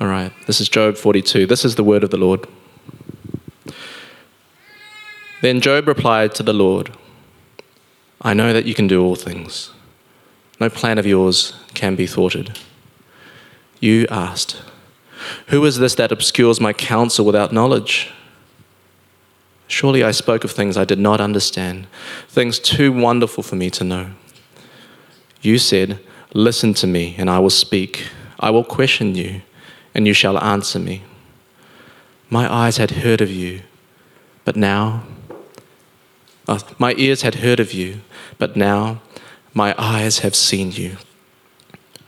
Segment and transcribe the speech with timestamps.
[0.00, 1.44] All right, this is Job 42.
[1.44, 2.46] This is the word of the Lord.
[5.42, 6.96] Then Job replied to the Lord,
[8.22, 9.72] I know that you can do all things.
[10.58, 12.58] No plan of yours can be thwarted.
[13.78, 14.62] You asked,
[15.48, 18.10] Who is this that obscures my counsel without knowledge?
[19.68, 21.86] Surely I spoke of things I did not understand,
[22.26, 24.10] things too wonderful for me to know.
[25.42, 26.00] You said,
[26.32, 28.08] Listen to me, and I will speak.
[28.38, 29.42] I will question you,
[29.94, 31.02] and you shall answer me.
[32.28, 33.62] My eyes had heard of you,
[34.44, 35.04] but now,
[36.46, 38.00] uh, my ears had heard of you,
[38.38, 39.00] but now
[39.52, 40.96] my eyes have seen you.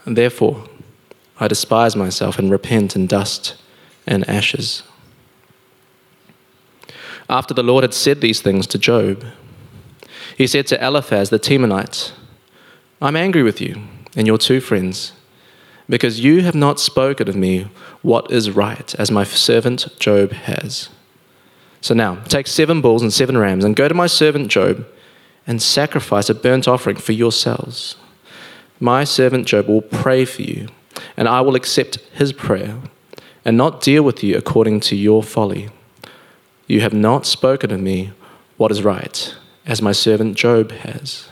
[0.05, 0.69] And therefore,
[1.39, 3.57] I despise myself and repent in dust
[4.07, 4.83] and ashes.
[7.29, 9.25] After the Lord had said these things to Job,
[10.37, 12.13] he said to Eliphaz the Temanite,
[13.01, 13.83] I'm angry with you
[14.15, 15.13] and your two friends,
[15.89, 17.69] because you have not spoken of me
[18.03, 20.89] what is right, as my servant Job has.
[21.81, 24.87] So now, take seven bulls and seven rams, and go to my servant Job
[25.47, 27.97] and sacrifice a burnt offering for yourselves.
[28.79, 30.69] My servant Job will pray for you,
[31.17, 32.77] and I will accept his prayer,
[33.45, 35.71] and not deal with you according to your folly.
[36.67, 38.13] You have not spoken of me
[38.57, 39.35] what is right,
[39.67, 41.29] as my servant Job has.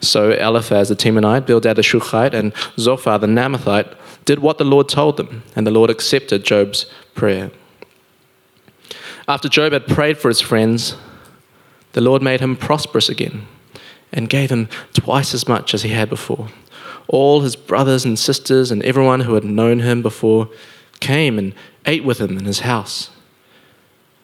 [0.00, 4.88] So Eliphaz the Temanite, Bildad the Shuhite, and Zophar the Naamathite did what the Lord
[4.88, 7.50] told them, and the Lord accepted Job's prayer.
[9.28, 10.96] After Job had prayed for his friends,
[11.92, 13.46] the Lord made him prosperous again
[14.12, 16.48] and gave him twice as much as he had before.
[17.08, 20.48] All his brothers and sisters and everyone who had known him before
[21.00, 21.54] came and
[21.86, 23.10] ate with him in his house.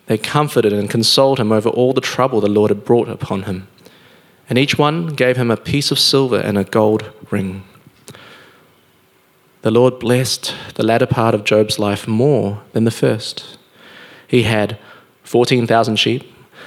[0.06, 3.66] They comforted and consoled him over all the trouble the Lord had brought upon him.
[4.48, 7.64] And each one gave him a piece of silver and a gold ring.
[9.62, 13.58] The Lord blessed the latter part of Job's life more than the first.
[14.28, 14.78] He had
[15.24, 16.22] 14,000 sheep,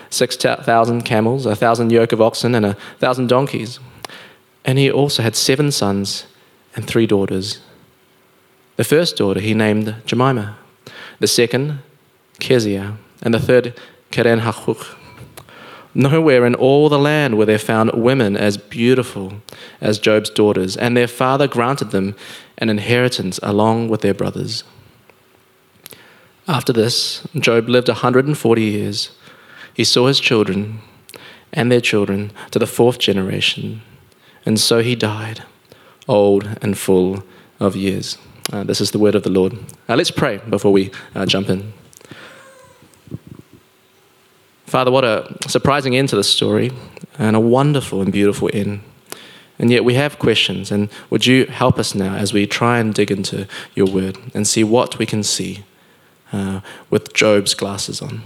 [0.10, 3.80] 6,000 camels, a thousand yoke of oxen, and a thousand donkeys.
[4.66, 6.26] And he also had seven sons
[6.76, 7.62] and three daughters.
[8.76, 10.58] The first daughter he named Jemima,
[11.20, 11.80] the second,
[12.40, 13.74] Keziah, and the third,
[14.12, 14.99] Keren Hapuk.
[15.94, 19.42] Nowhere in all the land were there found women as beautiful
[19.82, 22.16] as Job's daughters, and their father granted them
[22.58, 24.64] an inheritance along with their brothers.
[26.48, 29.12] After this, Job lived a 140 years.
[29.74, 30.80] He saw his children
[31.54, 33.82] and their children to the fourth generation,
[34.46, 35.44] and so he died,
[36.08, 37.24] old and full
[37.60, 38.18] of years.
[38.52, 39.54] Uh, this is the word of the Lord.
[39.88, 41.74] Uh, let's pray before we uh, jump in.
[44.70, 46.72] Father, what a surprising end to the story,
[47.18, 48.82] and a wonderful and beautiful end.
[49.58, 52.94] And yet we have questions, and would you help us now as we try and
[52.94, 55.64] dig into your word and see what we can see
[56.32, 58.22] uh, with Job's glasses on?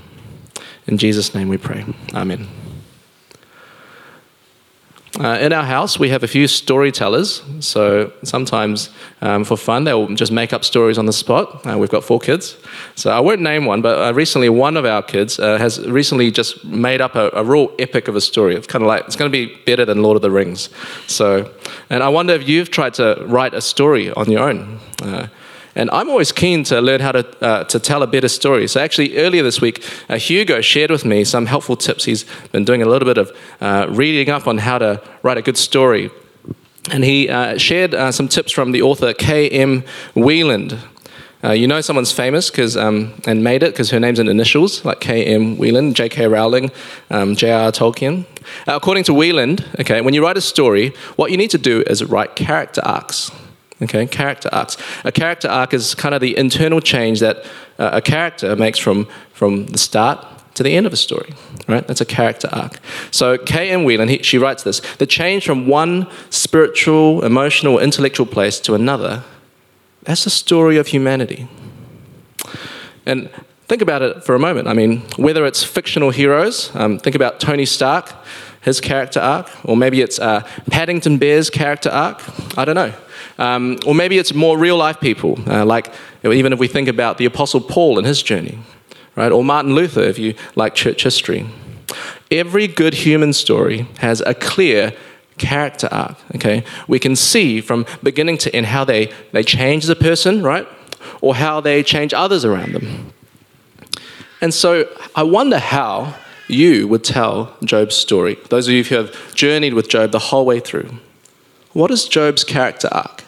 [0.86, 1.86] In Jesus' name we pray.
[2.14, 2.48] Amen.
[5.20, 7.44] Uh, in our house, we have a few storytellers.
[7.60, 8.90] So sometimes,
[9.22, 11.66] um, for fun, they'll just make up stories on the spot.
[11.68, 12.58] Uh, we've got four kids.
[12.96, 16.32] So I won't name one, but uh, recently, one of our kids uh, has recently
[16.32, 18.56] just made up a, a, real epic of a story.
[18.56, 20.70] It's kind of like, it's going to be better than Lord of the Rings.
[21.06, 21.52] So,
[21.92, 24.80] and I wonder if you've tried to write a story on your own.
[25.76, 28.68] And I'm always keen to learn how to, uh, to tell a better story.
[28.68, 32.06] So, actually, earlier this week, uh, Hugo shared with me some helpful tips.
[32.06, 35.42] He's been doing a little bit of uh, reading up on how to write a
[35.42, 36.12] good story.
[36.92, 39.84] And he uh, shared uh, some tips from the author K.M.
[40.16, 40.78] Weiland.
[41.44, 44.86] Uh, you know someone's famous because um, and made it because her name's in initials,
[44.86, 45.58] like K.M.
[45.58, 46.28] Weiland, J.K.
[46.28, 46.72] Rowling,
[47.10, 47.70] um, J.R.
[47.72, 48.26] Tolkien.
[48.66, 52.04] according to Weiland, okay, when you write a story, what you need to do is
[52.04, 53.30] write character arcs.
[53.84, 54.78] Okay, character arcs.
[55.04, 57.46] A character arc is kind of the internal change that
[57.78, 61.34] uh, a character makes from, from the start to the end of a story,
[61.68, 61.86] right?
[61.88, 62.80] That's a character arc.
[63.12, 63.82] So K.M.
[63.82, 69.24] Weiland, he, she writes this, the change from one spiritual, emotional, intellectual place to another,
[70.04, 71.48] that's the story of humanity.
[73.06, 73.30] And
[73.68, 74.68] think about it for a moment.
[74.68, 78.14] I mean, whether it's fictional heroes, um, think about Tony Stark,
[78.62, 82.22] his character arc, or maybe it's uh, Paddington Bear's character arc,
[82.58, 82.94] I don't know.
[83.38, 85.92] Um, or maybe it's more real life people, uh, like
[86.24, 88.60] even if we think about the Apostle Paul and his journey,
[89.16, 89.32] right?
[89.32, 91.46] Or Martin Luther, if you like church history.
[92.30, 94.94] Every good human story has a clear
[95.38, 96.64] character arc, okay?
[96.88, 100.68] We can see from beginning to end how they, they change a person, right?
[101.22, 103.14] Or how they change others around them.
[104.42, 106.16] And so I wonder how
[106.48, 108.38] you would tell Job's story.
[108.50, 110.90] Those of you who have journeyed with Job the whole way through.
[111.72, 113.23] What is Job's character arc?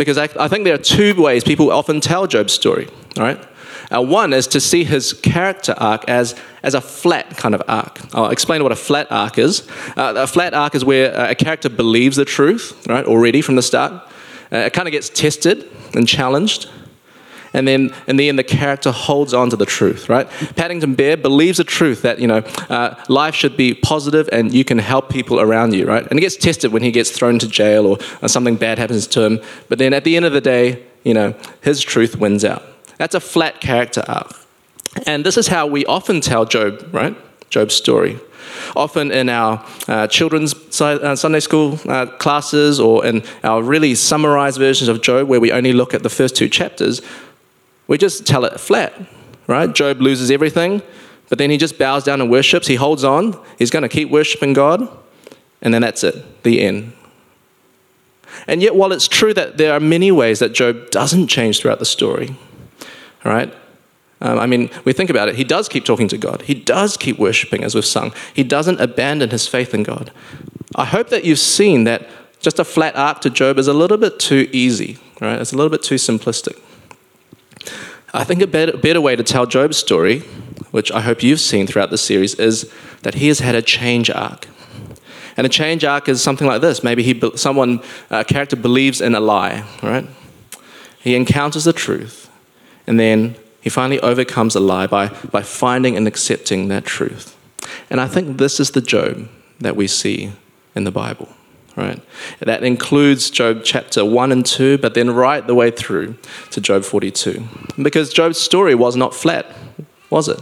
[0.00, 2.88] Because I, I think there are two ways people often tell Job's story,
[3.18, 3.38] all right?
[3.94, 8.00] Uh, one is to see his character arc as, as a flat kind of arc.
[8.14, 9.68] I'll explain what a flat arc is.
[9.98, 13.56] Uh, a flat arc is where uh, a character believes the truth, right, already from
[13.56, 13.92] the start.
[14.50, 16.70] Uh, it kind of gets tested and challenged.
[17.52, 20.28] And then in the end, the character holds on to the truth, right?
[20.56, 22.38] Paddington Bear believes the truth that, you know,
[22.68, 26.06] uh, life should be positive and you can help people around you, right?
[26.08, 29.06] And it gets tested when he gets thrown to jail or, or something bad happens
[29.08, 29.40] to him.
[29.68, 32.62] But then at the end of the day, you know, his truth wins out.
[32.98, 34.32] That's a flat character arc.
[35.06, 37.16] And this is how we often tell Job, right?
[37.48, 38.18] Job's story.
[38.76, 44.58] Often in our uh, children's uh, Sunday school uh, classes or in our really summarized
[44.58, 47.00] versions of Job, where we only look at the first two chapters,
[47.90, 48.94] we just tell it flat,
[49.48, 49.74] right?
[49.74, 50.80] Job loses everything,
[51.28, 52.68] but then he just bows down and worships.
[52.68, 53.36] He holds on.
[53.58, 54.88] He's going to keep worshiping God,
[55.60, 56.92] and then that's it, the end.
[58.46, 61.80] And yet, while it's true that there are many ways that Job doesn't change throughout
[61.80, 62.36] the story,
[63.24, 63.52] all right?
[64.20, 65.34] Um, I mean, we think about it.
[65.34, 66.42] He does keep talking to God.
[66.42, 68.12] He does keep worshiping, as we've sung.
[68.32, 70.12] He doesn't abandon his faith in God.
[70.76, 72.08] I hope that you've seen that
[72.38, 75.40] just a flat arc to Job is a little bit too easy, right?
[75.40, 76.56] It's a little bit too simplistic.
[78.12, 80.20] I think a better, better way to tell Job's story,
[80.70, 82.70] which I hope you've seen throughout the series, is
[83.02, 84.46] that he has had a change arc.
[85.36, 86.82] And a change arc is something like this.
[86.82, 87.80] Maybe he, someone,
[88.10, 90.06] uh, a character believes in a lie, right?
[91.00, 92.30] He encounters the truth
[92.86, 97.36] and then he finally overcomes a lie by, by finding and accepting that truth.
[97.88, 99.28] And I think this is the Job
[99.60, 100.32] that we see
[100.74, 101.28] in the Bible,
[101.80, 102.02] right?
[102.40, 106.16] That includes Job chapter 1 and 2, but then right the way through
[106.50, 107.42] to Job 42.
[107.82, 109.46] Because Job's story was not flat,
[110.10, 110.40] was it?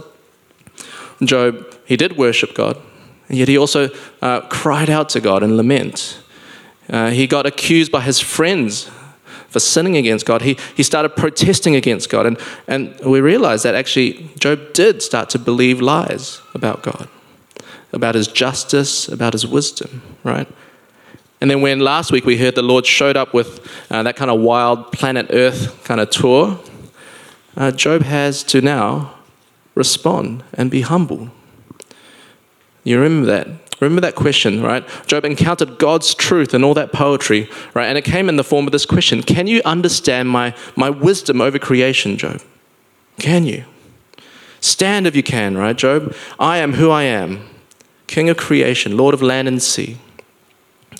[1.23, 2.77] Job, he did worship God,
[3.29, 3.89] yet he also
[4.21, 6.19] uh, cried out to God in lament.
[6.89, 8.89] Uh, he got accused by his friends
[9.49, 10.41] for sinning against God.
[10.41, 12.25] He, he started protesting against God.
[12.25, 17.09] And, and we realize that actually Job did start to believe lies about God,
[17.91, 20.47] about his justice, about his wisdom, right?
[21.41, 24.29] And then when last week we heard the Lord showed up with uh, that kind
[24.29, 26.59] of wild planet Earth kind of tour,
[27.55, 29.13] uh, Job has to now
[29.75, 31.31] respond and be humble.
[32.83, 33.47] You remember that?
[33.79, 34.85] Remember that question, right?
[35.07, 37.85] Job encountered God's truth and all that poetry, right?
[37.85, 41.39] And it came in the form of this question Can you understand my, my wisdom
[41.39, 42.41] over creation, Job?
[43.19, 43.63] Can you?
[44.59, 46.13] Stand if you can, right, Job?
[46.37, 47.47] I am who I am,
[48.07, 49.97] King of creation, Lord of land and sea.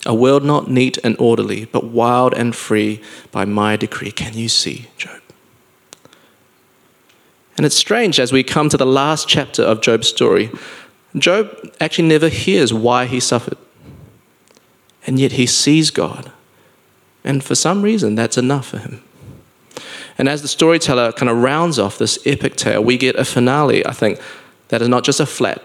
[0.05, 3.01] A world not neat and orderly, but wild and free
[3.31, 4.11] by my decree.
[4.11, 5.21] Can you see, Job?
[7.57, 10.49] And it's strange as we come to the last chapter of Job's story
[11.17, 11.49] Job
[11.79, 13.57] actually never hears why he suffered.
[15.07, 16.31] And yet he sees God.
[17.23, 19.03] And for some reason, that's enough for him.
[20.17, 23.85] And as the storyteller kind of rounds off this epic tale, we get a finale,
[23.85, 24.19] I think,
[24.67, 25.61] that is not just a flat.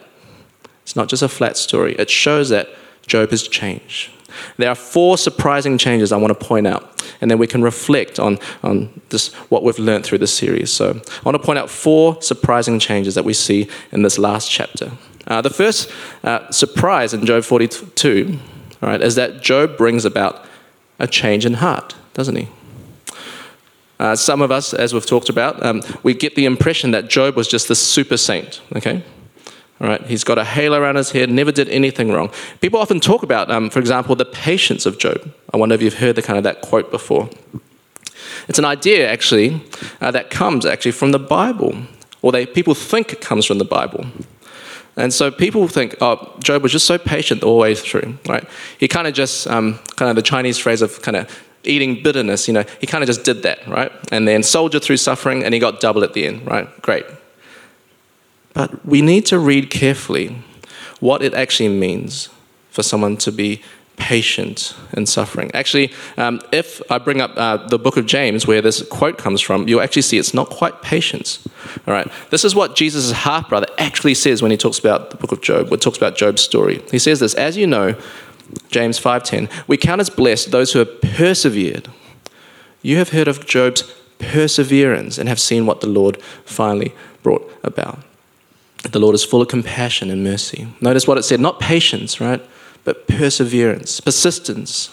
[0.83, 1.95] It's not just a flat story.
[1.97, 2.69] It shows that
[3.07, 4.11] Job has changed.
[4.57, 8.19] There are four surprising changes I want to point out, and then we can reflect
[8.19, 10.71] on, on this, what we've learned through this series.
[10.71, 14.51] So I want to point out four surprising changes that we see in this last
[14.51, 14.93] chapter.
[15.27, 15.91] Uh, the first
[16.23, 18.39] uh, surprise in Job 42
[18.83, 20.45] all right, is that Job brings about
[20.99, 22.49] a change in heart, doesn't he?
[23.99, 27.37] Uh, some of us, as we've talked about, um, we get the impression that Job
[27.37, 29.03] was just this super saint, okay?
[29.81, 32.31] Right, he's got a halo around his head, never did anything wrong.
[32.61, 35.35] People often talk about, um, for example, the patience of Job.
[35.52, 37.28] I wonder if you've heard the kind of that quote before.
[38.49, 39.61] It's an idea, actually,
[40.00, 41.75] uh, that comes actually from the Bible,
[42.23, 44.07] or they, people think it comes from the Bible.
[44.97, 48.47] And so people think, oh, Job was just so patient all the way through, right?
[48.78, 52.47] He kind of just, um, kind of the Chinese phrase of kind of eating bitterness,
[52.47, 53.90] you know, he kind of just did that, right?
[54.12, 56.69] And then soldiered through suffering and he got double at the end, right?
[56.81, 57.07] Great.
[58.54, 60.38] But we need to read carefully
[61.00, 62.30] what it actually means
[62.70, 63.62] for someone to be
[63.96, 65.50] patient in suffering.
[65.54, 69.40] Actually, um, if I bring up uh, the book of James, where this quote comes
[69.40, 71.46] from, you'll actually see it's not quite patience.
[71.87, 75.16] All right, this is what Jesus' half brother actually says when he talks about the
[75.16, 76.82] book of Job, when he talks about Job's story.
[76.90, 77.94] He says this, as you know,
[78.70, 81.88] James 5:10, we count as blessed those who have persevered.
[82.82, 83.82] You have heard of Job's
[84.18, 86.92] perseverance and have seen what the Lord finally
[87.23, 88.00] brought about.
[88.91, 90.69] The Lord is full of compassion and mercy.
[90.81, 92.41] Notice what it said, not patience, right?
[92.85, 94.91] but perseverance, persistence.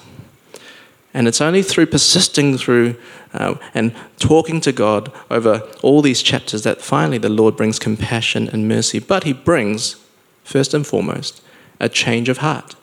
[1.14, 2.96] And it's only through persisting through
[3.34, 8.48] uh, and talking to God over all these chapters that finally the Lord brings compassion
[8.48, 9.00] and mercy.
[9.00, 9.98] But He brings,
[10.46, 11.42] first and foremost,
[11.82, 12.76] a change of heart.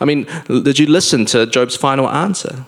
[0.00, 2.66] I mean, did you listen to Job's final answer?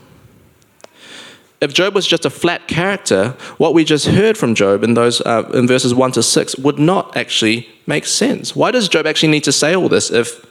[1.63, 5.21] If Job was just a flat character, what we just heard from Job in those
[5.21, 8.57] uh, in verses one to six would not actually make sense.
[8.57, 10.45] Why does Job actually need to say all this if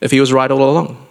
[0.00, 1.06] if he was right all along?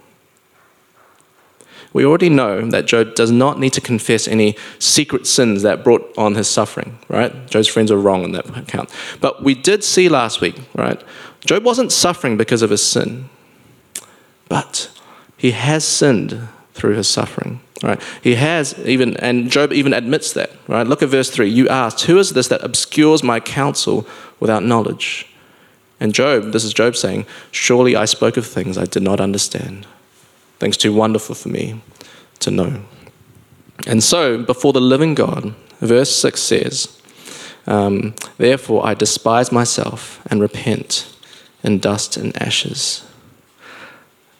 [1.92, 6.12] We already know that Job does not need to confess any secret sins that brought
[6.18, 7.32] on his suffering, right?
[7.46, 8.90] Job's friends are wrong on that account.
[9.20, 11.00] But we did see last week, right?
[11.46, 13.30] Job wasn't suffering because of his sin,
[14.48, 14.90] but
[15.36, 17.60] he has sinned through his suffering.
[17.82, 18.00] Right?
[18.22, 20.50] He has even, and Job even admits that.
[20.66, 20.86] Right?
[20.86, 21.48] Look at verse 3.
[21.48, 24.06] You asked, Who is this that obscures my counsel
[24.40, 25.26] without knowledge?
[26.00, 29.86] And Job, this is Job saying, Surely I spoke of things I did not understand,
[30.58, 31.80] things too wonderful for me
[32.40, 32.82] to know.
[33.86, 37.00] And so, before the living God, verse 6 says,
[37.66, 41.12] um, Therefore I despise myself and repent
[41.62, 43.04] in dust and ashes.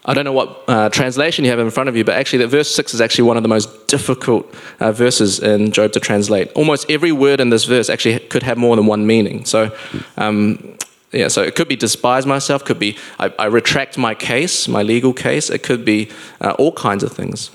[0.09, 2.49] I don't know what uh, translation you have in front of you, but actually, that
[2.49, 6.53] verse 6 is actually one of the most difficult uh, verses in Job to translate.
[6.53, 9.45] Almost every word in this verse actually could have more than one meaning.
[9.45, 9.77] So,
[10.17, 10.77] um,
[11.11, 14.83] yeah, so it could be despise myself, could be I, I, retract my case, my
[14.83, 16.11] legal case, it could be
[16.41, 17.51] uh, all kinds of things.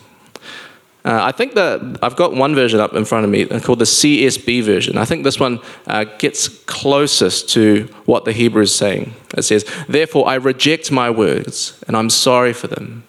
[1.03, 3.85] Uh, I think that I've got one version up in front of me called the
[3.85, 4.97] CSB version.
[4.97, 9.13] I think this one uh, gets closest to what the Hebrew is saying.
[9.35, 13.03] It says, Therefore, I reject my words, and I'm sorry for them.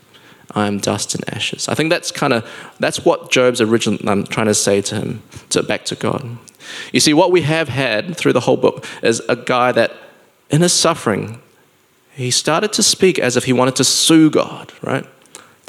[0.54, 1.68] I am dust and ashes.
[1.68, 4.08] I think that's kind of that's what Job's original.
[4.08, 6.38] Um, trying to say to him, to back to God.
[6.92, 9.92] You see, what we have had through the whole book is a guy that,
[10.50, 11.40] in his suffering,
[12.12, 15.06] he started to speak as if he wanted to sue God, right?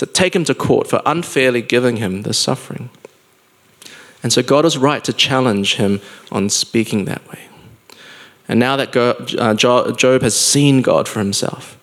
[0.05, 2.89] To take him to court for unfairly giving him the suffering.
[4.21, 7.39] And so God is right to challenge him on speaking that way.
[8.49, 11.77] And now that uh, Job has seen God for himself,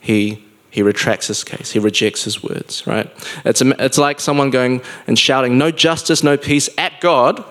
[0.00, 1.70] he, he retracts his case.
[1.70, 3.08] He rejects his words, right?
[3.44, 7.44] It's, it's like someone going and shouting, no justice, no peace at God,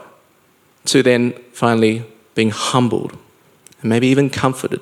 [0.85, 2.03] to then finally
[2.35, 3.17] being humbled
[3.79, 4.81] and maybe even comforted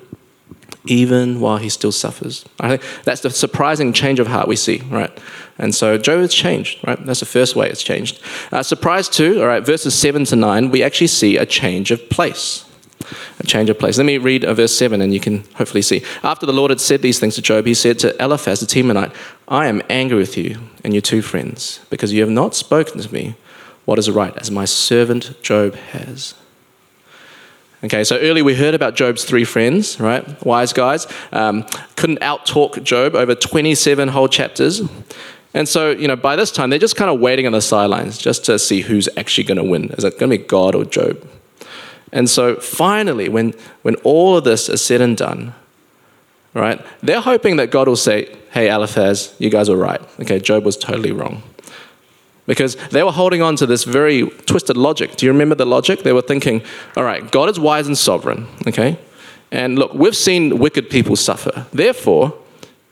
[0.86, 2.44] even while he still suffers.
[2.58, 5.16] I think that's the surprising change of heart we see, right?
[5.58, 7.04] And so Job has changed, right?
[7.04, 8.20] That's the first way it's changed.
[8.50, 12.10] Uh, surprise two, all right, verses seven to nine, we actually see a change of
[12.10, 12.64] place.
[13.40, 13.98] A change of place.
[13.98, 16.02] Let me read verse 7 and you can hopefully see.
[16.22, 19.14] After the Lord had said these things to Job, he said to Eliphaz the Temanite,
[19.48, 23.12] I am angry with you and your two friends, because you have not spoken to
[23.12, 23.34] me
[23.84, 26.34] what is right, as my servant Job has.
[27.84, 30.46] Okay, so earlier we heard about Job's three friends, right?
[30.46, 31.08] Wise guys.
[31.32, 34.82] Um, couldn't outtalk Job over 27 whole chapters.
[35.52, 38.18] And so, you know, by this time, they're just kind of waiting on the sidelines
[38.18, 39.90] just to see who's actually going to win.
[39.90, 41.28] Is it going to be God or Job?
[42.12, 45.52] And so finally, when, when all of this is said and done,
[46.54, 50.00] right, they're hoping that God will say, hey, Eliphaz, you guys were right.
[50.20, 51.42] Okay, Job was totally wrong
[52.46, 55.16] because they were holding on to this very twisted logic.
[55.16, 56.02] Do you remember the logic?
[56.02, 56.62] They were thinking,
[56.96, 58.98] all right, God is wise and sovereign, okay?
[59.50, 61.66] And look, we've seen wicked people suffer.
[61.72, 62.34] Therefore,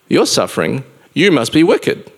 [0.08, 2.10] you're suffering, you must be wicked.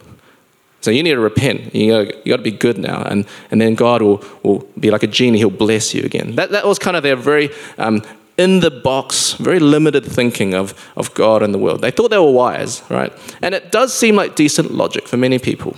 [0.81, 1.75] So you need to repent.
[1.75, 3.03] You got, you got to be good now.
[3.03, 6.35] And, and then God will, will be like a genie, He'll bless you again.
[6.35, 8.03] That, that was kind of their very um,
[8.37, 11.81] in the box, very limited thinking of, of God and the world.
[11.83, 13.13] They thought they were wise, right?
[13.41, 15.77] And it does seem like decent logic for many people.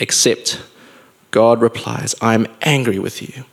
[0.00, 0.62] Except
[1.30, 3.44] God replies, I'm angry with you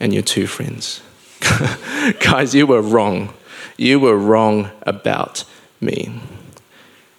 [0.00, 1.00] and your two friends.
[2.20, 3.32] Guys, you were wrong.
[3.76, 5.44] You were wrong about
[5.80, 6.20] me.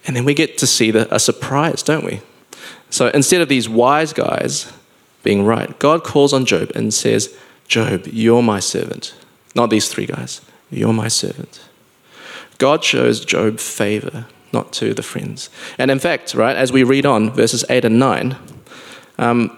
[0.08, 2.22] And then we get to see the, a surprise, don't we?
[2.90, 4.72] So instead of these wise guys
[5.24, 7.36] being right, God calls on Job and says,
[7.68, 9.16] Job, you're my servant.
[9.56, 10.42] Not these three guys.
[10.70, 11.60] You're my servant.
[12.58, 15.50] God shows Job favor, not to the friends.
[15.78, 18.38] And in fact, right, as we read on verses 8 and 9,
[19.18, 19.58] um,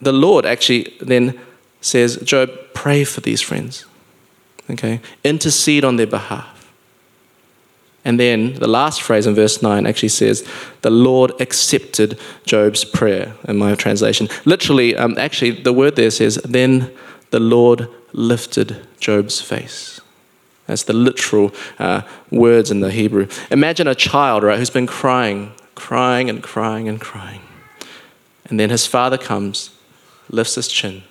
[0.00, 1.38] the Lord actually then
[1.80, 3.84] says, Job, pray for these friends.
[4.70, 5.00] Okay?
[5.24, 6.54] Intercede on their behalf.
[8.04, 10.46] And then the last phrase in verse 9 actually says,
[10.82, 14.28] The Lord accepted Job's prayer, in my translation.
[14.44, 16.90] Literally, um, actually, the word there says, Then
[17.30, 20.00] the Lord lifted Job's face.
[20.66, 23.26] That's the literal uh, words in the Hebrew.
[23.50, 27.40] Imagine a child, right, who's been crying, crying and crying and crying.
[28.48, 29.70] And then his father comes,
[30.30, 31.02] lifts his chin,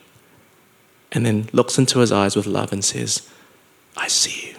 [1.11, 3.29] and then looks into his eyes with love and says,
[3.95, 4.55] I see you.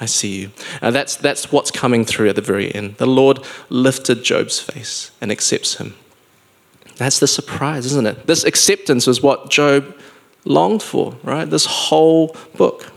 [0.00, 0.50] I see you.
[0.80, 2.96] And that's, that's what's coming through at the very end.
[2.96, 5.94] The Lord lifted Job's face and accepts him.
[6.96, 8.26] That's the surprise, isn't it?
[8.26, 9.96] This acceptance was what Job
[10.44, 11.48] longed for, right?
[11.48, 12.92] This whole book.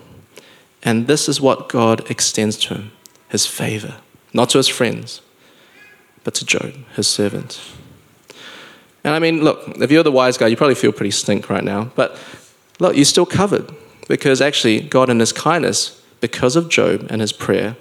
[0.84, 2.92] And this is what God extends to him
[3.30, 3.98] his favor,
[4.32, 5.22] not to his friends,
[6.24, 7.60] but to Job, his servant.
[9.04, 11.64] And I mean, look, if you're the wise guy, you probably feel pretty stink right
[11.64, 11.92] now.
[11.96, 12.20] But
[12.80, 13.72] look, you're still covered
[14.08, 17.76] because actually, God, in His kindness, because of Job and his prayer,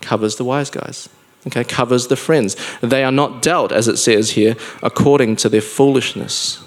[0.00, 1.08] covers the wise guys.
[1.46, 2.56] Okay, covers the friends.
[2.82, 6.62] They are not dealt, as it says here, according to their foolishness.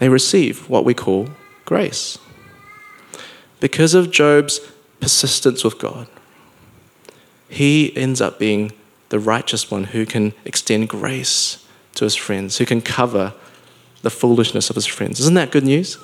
[0.00, 1.28] They receive what we call
[1.64, 2.18] grace.
[3.60, 4.60] Because of Job's
[5.00, 6.08] persistence with God,
[7.48, 8.72] he ends up being
[9.10, 11.64] the righteous one who can extend grace
[11.98, 13.34] to his friends, who can cover
[14.02, 15.20] the foolishness of his friends.
[15.20, 15.98] Isn't that good news?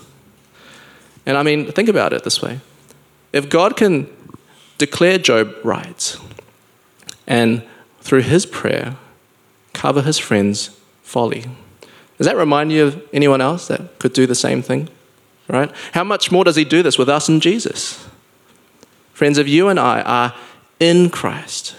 [1.26, 2.60] And I mean, think about it this way
[3.32, 4.08] if God can
[4.78, 6.16] declare Job right
[7.26, 7.64] and
[8.00, 8.96] through his prayer
[9.72, 11.44] cover his friends' folly,
[12.18, 14.88] does that remind you of anyone else that could do the same thing?
[15.48, 15.70] Right?
[15.92, 18.06] How much more does he do this with us and Jesus?
[19.12, 20.34] Friends, if you and I are
[20.80, 21.74] in Christ,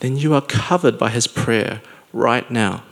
[0.00, 1.82] then you are covered by his prayer
[2.12, 2.82] right now.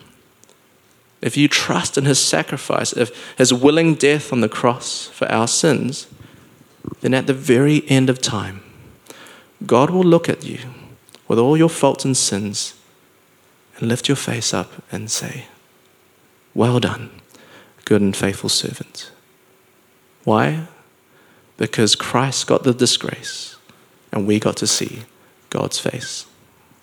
[1.21, 5.49] If you trust in his sacrifice, if his willing death on the cross for our
[5.49, 6.07] sins,
[7.01, 8.63] then at the very end of time,
[9.67, 10.61] God will look at you
[11.27, 12.75] with all your faults and sins
[13.77, 15.47] and lift your face up and say,
[16.55, 17.11] Well done,
[17.85, 19.11] good and faithful servant.
[20.25, 20.69] Why?
[21.57, 23.57] Because Christ got the disgrace
[24.13, 25.03] and we got to see
[25.51, 26.27] God's face.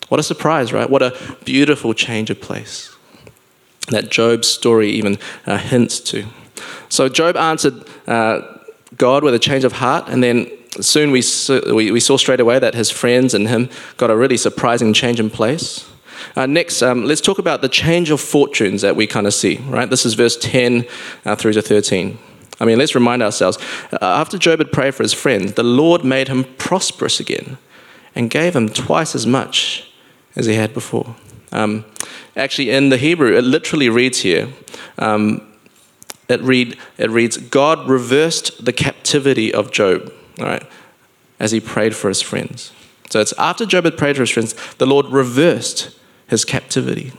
[0.09, 0.89] What a surprise, right?
[0.89, 2.94] What a beautiful change of place
[3.89, 6.25] that Job's story even uh, hints to.
[6.89, 8.41] So Job answered uh,
[8.97, 10.49] God with a change of heart, and then
[10.81, 11.23] soon we
[11.73, 15.19] we, we saw straight away that his friends and him got a really surprising change
[15.19, 15.89] in place.
[16.35, 19.57] Uh, next, um, let's talk about the change of fortunes that we kind of see,
[19.67, 19.89] right?
[19.89, 20.85] This is verse 10
[21.25, 22.17] uh, through to 13.
[22.59, 23.57] I mean, let's remind ourselves.
[23.91, 27.57] Uh, after Job had prayed for his friends, the Lord made him prosperous again
[28.15, 29.91] and gave him twice as much
[30.35, 31.15] as he had before.
[31.51, 31.85] Um,
[32.35, 34.49] actually, in the Hebrew, it literally reads here.
[34.97, 35.41] Um,
[36.27, 40.65] it, read, it reads, God reversed the captivity of Job, all right,
[41.39, 42.71] as he prayed for his friends.
[43.09, 45.95] So it's after Job had prayed for his friends, the Lord reversed
[46.27, 47.13] his captivity.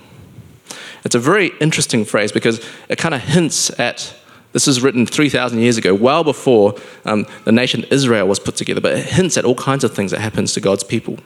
[1.05, 4.14] It's a very interesting phrase because it kind of hints at
[4.57, 8.81] this is written 3,000 years ago, well before um, the nation Israel was put together,
[8.81, 11.19] but it hints at all kinds of things that happens to God's people.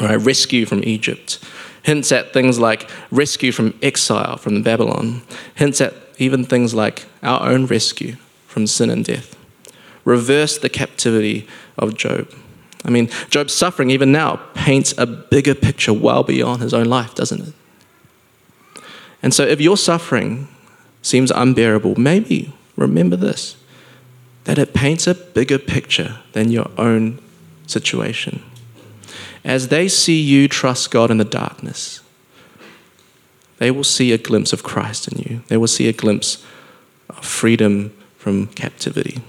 [0.00, 0.14] Right?
[0.14, 1.40] Rescue from Egypt,
[1.82, 5.22] hints at things like rescue from exile from Babylon,
[5.54, 8.16] hints at even things like our own rescue
[8.46, 9.36] from sin and death.
[10.04, 11.46] Reverse the captivity
[11.78, 12.28] of Job.
[12.84, 17.14] I mean, Job's suffering, even now, paints a bigger picture well beyond his own life,
[17.14, 17.54] doesn't it?
[19.22, 20.48] And so, if your suffering
[21.00, 23.56] seems unbearable, maybe remember this
[24.44, 27.20] that it paints a bigger picture than your own
[27.68, 28.42] situation
[29.44, 32.00] as they see you trust God in the darkness,
[33.58, 35.42] they will see a glimpse of Christ in you.
[35.48, 36.44] They will see a glimpse
[37.08, 39.20] of freedom from captivity.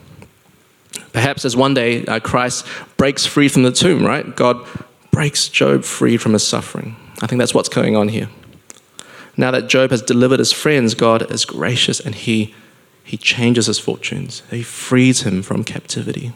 [1.11, 2.65] Perhaps as one day uh, Christ
[2.97, 4.35] breaks free from the tomb, right?
[4.35, 4.65] God
[5.11, 6.95] breaks Job free from his suffering.
[7.21, 8.29] I think that's what's going on here.
[9.37, 12.53] Now that Job has delivered his friends, God is gracious and he,
[13.03, 14.43] he changes his fortunes.
[14.49, 16.33] He frees him from captivity.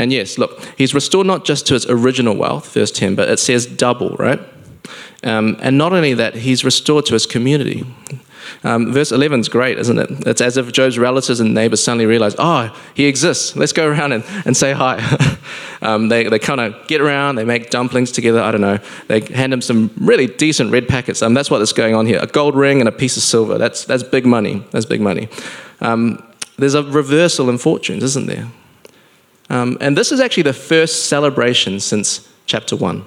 [0.00, 3.38] And yes, look, he's restored not just to his original wealth, verse 10, but it
[3.38, 4.40] says double, right?
[5.22, 7.84] Um, and not only that, he's restored to his community.
[8.64, 10.26] Um, verse 11 is great, isn't it?
[10.26, 13.54] It's as if Job's relatives and neighbors suddenly realize, oh, he exists.
[13.56, 15.02] Let's go around and, and say hi.
[15.82, 18.40] um, they they kind of get around, they make dumplings together.
[18.40, 18.78] I don't know.
[19.08, 21.20] They hand him some really decent red packets.
[21.20, 23.58] Um, that's what's going on here a gold ring and a piece of silver.
[23.58, 24.64] That's, that's big money.
[24.70, 25.28] That's big money.
[25.82, 28.48] Um, there's a reversal in fortunes, isn't there?
[29.50, 33.04] Um, and this is actually the first celebration since chapter 1.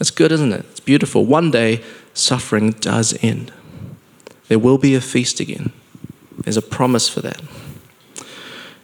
[0.00, 0.64] It's good, isn't it?
[0.70, 1.26] It's beautiful.
[1.26, 1.82] One day,
[2.14, 3.52] suffering does end.
[4.48, 5.72] There will be a feast again.
[6.38, 7.42] There's a promise for that.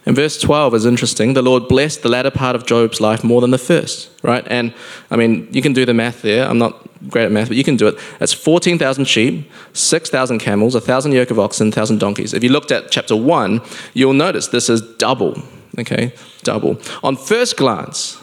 [0.05, 1.33] And verse 12 is interesting.
[1.33, 4.43] The Lord blessed the latter part of Job's life more than the first, right?
[4.47, 4.73] And
[5.11, 6.47] I mean, you can do the math there.
[6.47, 7.97] I'm not great at math, but you can do it.
[8.19, 12.33] That's 14,000 sheep, 6,000 camels, 1,000 yoke of oxen, 1,000 donkeys.
[12.33, 13.61] If you looked at chapter 1,
[13.93, 15.41] you'll notice this is double
[15.79, 16.13] okay?
[16.43, 16.77] Double.
[17.03, 18.21] On first glance,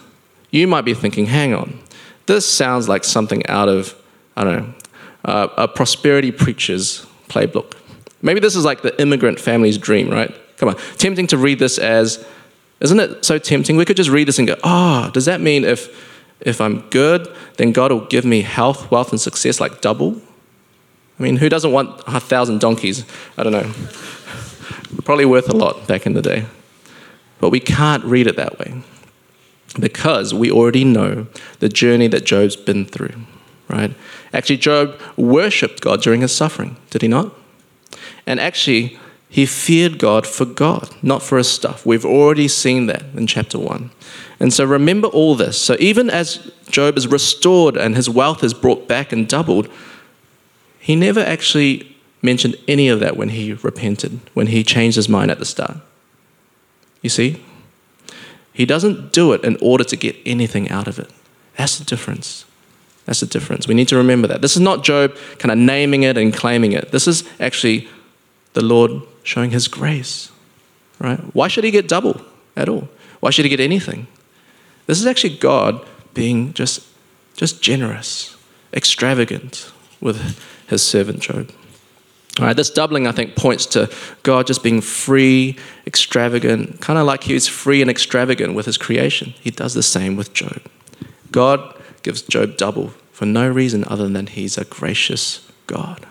[0.50, 1.78] you might be thinking, hang on,
[2.26, 3.94] this sounds like something out of,
[4.37, 4.74] I don't know,
[5.24, 7.74] uh, a prosperity preacher's playbook.
[8.22, 10.34] Maybe this is like the immigrant family's dream, right?
[10.56, 10.76] Come on.
[10.96, 12.24] Tempting to read this as,
[12.80, 13.76] isn't it so tempting?
[13.76, 15.88] We could just read this and go, oh, does that mean if,
[16.40, 20.20] if I'm good, then God will give me health, wealth, and success like double?
[21.18, 23.04] I mean, who doesn't want a thousand donkeys?
[23.37, 23.72] I don't know.
[25.04, 26.46] Probably worth a lot back in the day.
[27.40, 28.83] But we can't read it that way
[29.79, 31.27] because we already know
[31.61, 33.14] the journey that Job's been through.
[33.68, 33.94] right?
[34.33, 37.33] Actually, Job worshipped God during his suffering, did he not?
[38.27, 38.98] And actually,
[39.29, 41.85] he feared God for God, not for his stuff.
[41.85, 43.90] We've already seen that in chapter 1.
[44.40, 45.61] And so remember all this.
[45.61, 49.68] So even as Job is restored and his wealth is brought back and doubled,
[50.79, 55.31] he never actually mentioned any of that when he repented, when he changed his mind
[55.31, 55.77] at the start.
[57.02, 57.42] You see?
[58.52, 61.11] He doesn't do it in order to get anything out of it.
[61.56, 62.44] That's the difference.
[63.04, 63.66] That's the difference.
[63.66, 64.42] We need to remember that.
[64.42, 66.90] This is not Job kind of naming it and claiming it.
[66.90, 67.88] This is actually
[68.52, 70.30] the Lord showing his grace.
[70.98, 71.18] Right?
[71.34, 72.20] Why should he get double
[72.56, 72.88] at all?
[73.20, 74.08] Why should he get anything?
[74.87, 76.84] This is actually God being just,
[77.37, 78.37] just generous,
[78.72, 81.50] extravagant with his servant Job.
[82.38, 83.90] All right, this doubling, I think, points to
[84.22, 88.79] God just being free, extravagant, kind of like he was free and extravagant with his
[88.79, 89.35] creation.
[89.40, 90.61] He does the same with Job.
[91.33, 96.07] God gives Job double for no reason other than he's a gracious God.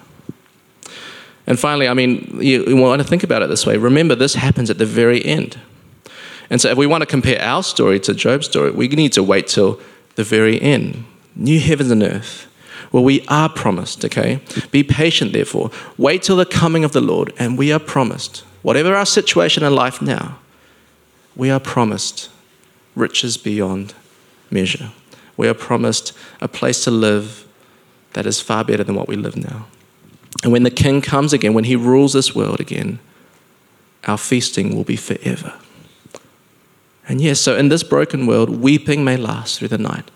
[1.45, 3.77] And finally, I mean, you, you want to think about it this way.
[3.77, 5.57] Remember, this happens at the very end.
[6.49, 9.23] And so, if we want to compare our story to Job's story, we need to
[9.23, 9.79] wait till
[10.15, 11.05] the very end.
[11.35, 12.47] New heavens and earth
[12.91, 14.39] well, we are promised, okay?
[14.71, 15.71] Be patient, therefore.
[15.97, 19.75] Wait till the coming of the Lord, and we are promised, whatever our situation in
[19.75, 20.39] life now,
[21.35, 22.29] we are promised
[22.95, 23.93] riches beyond
[24.49, 24.91] measure.
[25.35, 27.45] We are promised a place to live
[28.13, 29.67] that is far better than what we live now.
[30.43, 32.99] And when the King comes again, when he rules this world again,
[34.05, 35.53] our feasting will be forever.
[37.07, 40.09] And yes, so in this broken world, weeping may last through the night,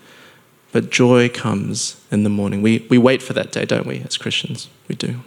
[0.72, 2.62] but joy comes in the morning.
[2.62, 4.68] We, we wait for that day, don't we, as Christians?
[4.88, 5.20] We do.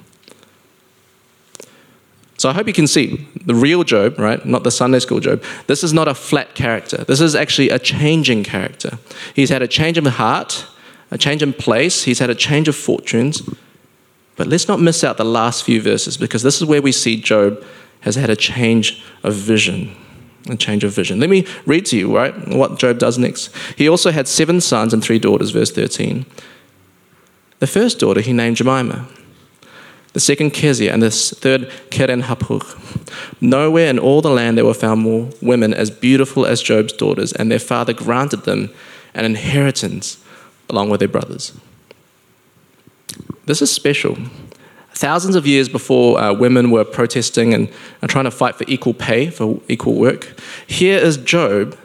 [2.38, 4.44] So I hope you can see the real Job, right?
[4.46, 5.42] Not the Sunday school Job.
[5.68, 6.98] This is not a flat character.
[7.06, 8.98] This is actually a changing character.
[9.36, 10.66] He's had a change of heart,
[11.12, 13.42] a change in place, he's had a change of fortunes.
[14.36, 17.22] But let's not miss out the last few verses because this is where we see
[17.22, 17.64] Job
[18.02, 19.96] has had a change of vision
[20.50, 21.20] a change of vision.
[21.20, 23.50] Let me read to you, right, what Job does next.
[23.76, 26.26] He also had seven sons and three daughters, verse 13.
[27.60, 29.08] The first daughter he named Jemima,
[30.14, 32.64] the second Kezia, and the third Keren Hapuk.
[33.42, 37.34] Nowhere in all the land there were found more women as beautiful as Job's daughters,
[37.34, 38.70] and their father granted them
[39.14, 40.24] an inheritance
[40.70, 41.54] along with their brothers.
[43.46, 44.18] This is special
[44.96, 47.70] Thousands of years before uh, women were protesting and,
[48.02, 50.34] and trying to fight for equal pay, for equal work,
[50.68, 51.78] here is Job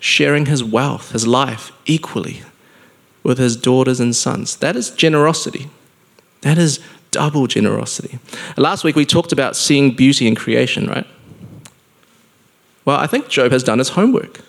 [0.00, 2.42] sharing his wealth, his life equally
[3.22, 4.56] with his daughters and sons.
[4.56, 5.70] That is generosity.
[6.40, 6.80] That is
[7.12, 8.18] double generosity.
[8.56, 11.06] Last week we talked about seeing beauty in creation, right?
[12.84, 14.40] Well, I think Job has done his homework.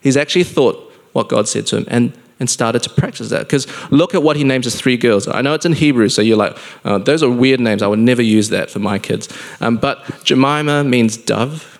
[0.00, 3.40] He's actually thought what God said to him and and started to practice that.
[3.40, 5.26] Because look at what he names his three girls.
[5.26, 7.82] I know it's in Hebrew, so you're like, oh, those are weird names.
[7.82, 9.28] I would never use that for my kids.
[9.60, 11.78] Um, but Jemima means dove,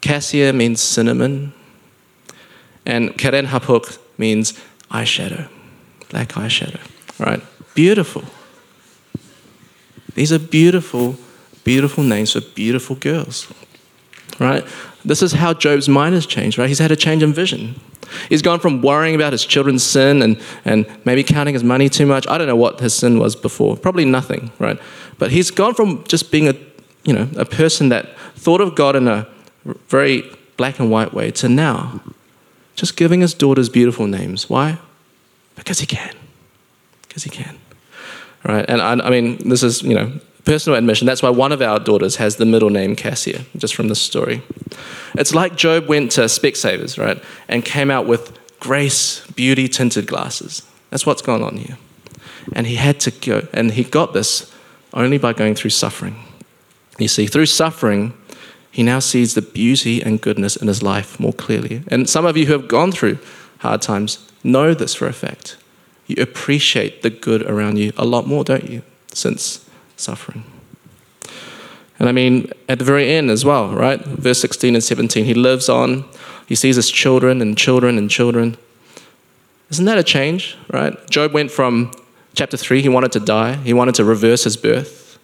[0.00, 1.54] Cassia means cinnamon,
[2.84, 4.52] and Keren Hapuk means
[4.90, 5.48] eyeshadow,
[6.10, 6.80] black eyeshadow.
[7.18, 7.42] Right?
[7.74, 8.24] Beautiful.
[10.14, 11.16] These are beautiful,
[11.64, 13.52] beautiful names for beautiful girls.
[14.38, 14.64] Right?
[15.04, 16.68] This is how Job's mind has changed, right?
[16.68, 17.80] He's had a change in vision.
[18.28, 22.06] He's gone from worrying about his children's sin and, and maybe counting his money too
[22.06, 22.26] much.
[22.28, 23.76] I don't know what his sin was before.
[23.76, 24.78] Probably nothing, right?
[25.18, 26.54] But he's gone from just being a,
[27.04, 29.26] you know, a person that thought of God in a
[29.88, 30.24] very
[30.56, 32.00] black and white way to now
[32.74, 34.50] just giving his daughters beautiful names.
[34.50, 34.78] Why?
[35.54, 36.14] Because he can.
[37.02, 37.58] Because he can.
[38.44, 38.64] Right?
[38.68, 40.12] And I, I mean, this is, you know,
[40.44, 41.06] personal admission.
[41.06, 44.42] That's why one of our daughters has the middle name Cassia, just from this story.
[45.14, 50.62] It's like Job went to Specsavers, right, and came out with grace beauty tinted glasses.
[50.90, 51.78] That's what's going on here.
[52.54, 54.52] And he had to go, and he got this
[54.92, 56.16] only by going through suffering.
[56.98, 58.14] You see, through suffering,
[58.70, 61.82] he now sees the beauty and goodness in his life more clearly.
[61.88, 63.18] And some of you who have gone through
[63.58, 65.56] hard times know this for a fact.
[66.06, 70.44] You appreciate the good around you a lot more, don't you, since suffering?
[71.98, 74.00] And I mean, at the very end as well, right?
[74.00, 76.04] Verse 16 and 17, he lives on,
[76.46, 78.56] he sees his children and children and children.
[79.70, 80.94] Isn't that a change, right?
[81.08, 81.92] Job went from
[82.34, 85.18] chapter 3, he wanted to die, he wanted to reverse his birth.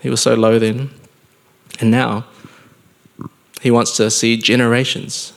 [0.00, 0.90] He was so low then.
[1.80, 2.26] And now,
[3.60, 5.32] he wants to see generations,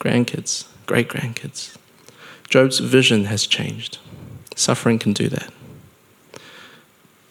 [0.00, 1.76] grandkids, great grandkids.
[2.48, 3.98] Job's vision has changed.
[4.56, 5.53] Suffering can do that.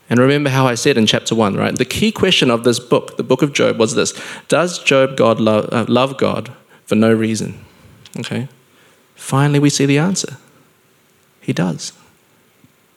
[0.10, 1.76] And remember how I said in chapter 1, right?
[1.76, 4.14] The key question of this book, the book of Job, was this
[4.48, 6.54] Does Job God love, uh, love God
[6.86, 7.64] for no reason?
[8.20, 8.48] Okay.
[9.16, 10.38] Finally, we see the answer.
[11.42, 11.94] He does.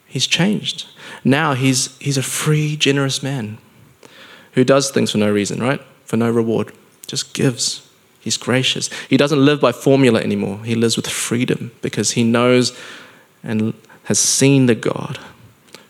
[0.07, 0.87] He's changed.
[1.25, 3.59] Now he's, he's a free, generous man
[4.53, 5.81] who does things for no reason, right?
[6.05, 6.73] For no reward.
[7.07, 7.89] Just gives.
[8.21, 8.91] He's gracious.
[9.09, 10.65] He doesn't live by formula anymore.
[10.65, 12.77] He lives with freedom because he knows
[13.43, 15.19] and has seen the God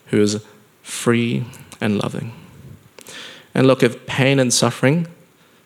[0.07, 0.45] who is
[0.87, 1.45] free
[1.81, 2.33] and loving.
[3.55, 5.09] And look, if pain and suffering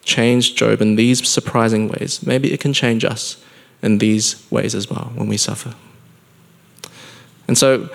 [0.03, 3.43] changed Job in these surprising ways, maybe it can change us
[3.83, 5.75] in these ways as well when we suffer.
[7.47, 7.91] And so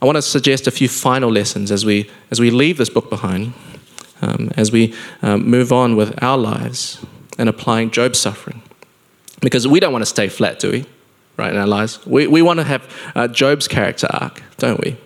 [0.00, 3.10] I want to suggest a few final lessons as we, as we leave this book
[3.10, 3.54] behind,
[4.20, 7.04] um, as we um, move on with our lives
[7.38, 8.62] and applying Job's suffering.
[9.40, 10.86] Because we don't want to stay flat, do we?
[11.36, 12.04] Right, in our lives.
[12.06, 14.96] We, we want to have uh, Job's character arc, don't we?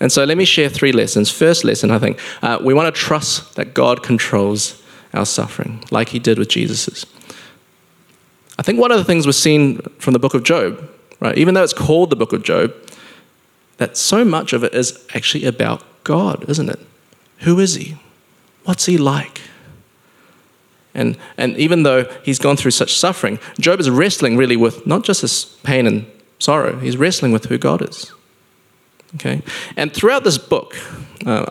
[0.00, 1.30] And so let me share three lessons.
[1.30, 4.82] First lesson, I think, uh, we want to trust that God controls
[5.12, 7.04] our suffering, like he did with Jesus's.
[8.58, 10.88] I think one of the things we've seen from the book of Job,
[11.20, 12.74] right, even though it's called the book of Job,
[13.76, 16.78] that so much of it is actually about God, isn't it?
[17.40, 17.96] Who is he?
[18.64, 19.40] What's he like?
[20.94, 25.04] And, and even though he's gone through such suffering, Job is wrestling really with not
[25.04, 26.06] just his pain and
[26.38, 28.12] sorrow, he's wrestling with who God is.
[29.16, 29.42] Okay?
[29.76, 30.76] And throughout this book,
[31.26, 31.46] uh,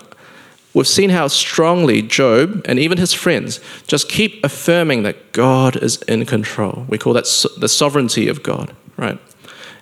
[0.73, 6.01] we've seen how strongly Job and even his friends just keep affirming that God is
[6.03, 6.85] in control.
[6.87, 9.19] We call that so- the sovereignty of God, right?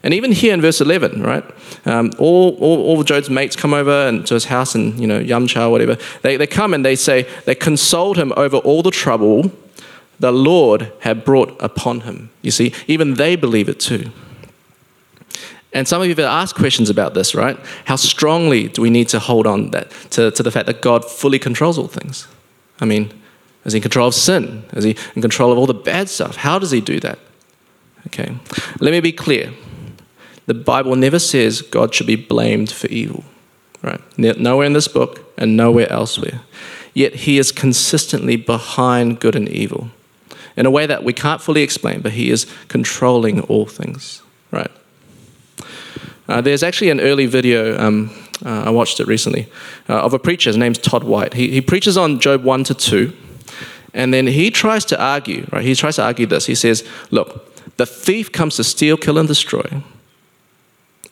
[0.03, 1.43] And even here in verse 11, right?
[1.85, 5.19] Um, all, all, all Job's mates come over and to his house and, you know,
[5.19, 5.97] yum cha, whatever.
[6.21, 9.51] They, they come and they say, they consoled him over all the trouble
[10.19, 12.29] the Lord had brought upon him.
[12.41, 14.11] You see, even they believe it too.
[15.73, 17.57] And some of you have asked questions about this, right?
[17.85, 21.03] How strongly do we need to hold on that, to, to the fact that God
[21.03, 22.27] fully controls all things?
[22.79, 23.11] I mean,
[23.65, 24.63] is he in control of sin?
[24.73, 26.37] Is he in control of all the bad stuff?
[26.37, 27.19] How does he do that?
[28.07, 28.33] Okay,
[28.79, 29.51] let me be clear.
[30.45, 33.25] The Bible never says God should be blamed for evil,
[33.81, 33.99] right?
[34.17, 36.41] Nowhere in this book and nowhere elsewhere.
[36.93, 39.89] Yet he is consistently behind good and evil
[40.55, 44.71] in a way that we can't fully explain, but he is controlling all things, right?
[46.27, 48.11] Uh, there's actually an early video, um,
[48.45, 49.49] uh, I watched it recently,
[49.87, 50.49] uh, of a preacher.
[50.49, 51.33] His name's Todd White.
[51.33, 53.13] He, he preaches on Job 1 to 2,
[53.93, 55.63] and then he tries to argue, right?
[55.63, 56.45] He tries to argue this.
[56.45, 59.81] He says, Look, the thief comes to steal, kill, and destroy.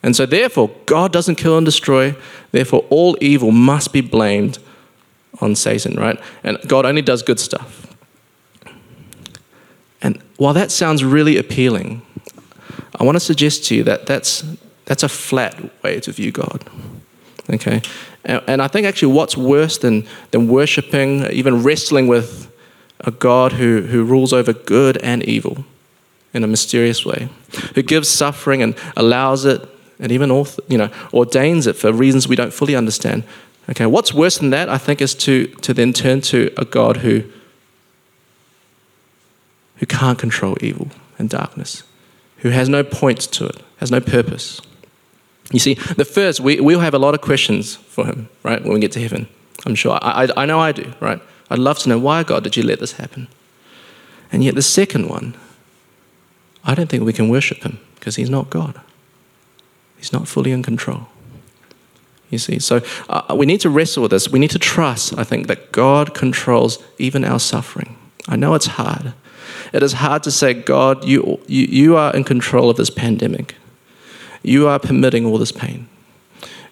[0.02, 2.14] And so, therefore, God doesn't kill and destroy.
[2.52, 4.58] Therefore, all evil must be blamed
[5.40, 6.18] on Satan, right?
[6.44, 7.94] And God only does good stuff.
[10.02, 12.02] And while that sounds really appealing,
[12.98, 14.44] I want to suggest to you that that's,
[14.86, 16.64] that's a flat way to view God.
[17.50, 17.82] Okay?
[18.24, 22.50] And, and I think actually what's worse than, than worshiping, even wrestling with
[23.00, 25.64] a God who, who rules over good and evil
[26.32, 27.28] in a mysterious way,
[27.74, 29.66] who gives suffering and allows it,
[29.98, 33.24] and even author, you know, ordains it for reasons we don't fully understand.
[33.70, 36.98] Okay, what's worse than that, I think, is to, to then turn to a God
[36.98, 37.24] who,
[39.76, 41.82] who can't control evil and darkness,
[42.38, 44.60] who has no point to it, has no purpose.
[45.52, 48.72] You see, the first, we, we'll have a lot of questions for him, right, when
[48.74, 49.28] we get to heaven.
[49.64, 49.98] I'm sure.
[50.02, 51.20] I, I, I know I do, right?
[51.50, 53.28] I'd love to know why, God, did you let this happen?
[54.32, 55.36] And yet, the second one,
[56.64, 58.80] I don't think we can worship him because he's not God.
[59.96, 61.08] He's not fully in control.
[62.28, 64.28] You see, so uh, we need to wrestle with this.
[64.28, 67.96] We need to trust, I think, that God controls even our suffering.
[68.26, 69.14] I know it's hard.
[69.72, 73.54] It is hard to say, God, you, you, you are in control of this pandemic.
[74.46, 75.88] You are permitting all this pain.